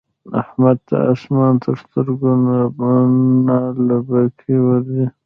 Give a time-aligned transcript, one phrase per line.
[0.41, 2.31] احمد ته اسمان تر سترګو
[3.47, 5.05] نعلبکی ورځي.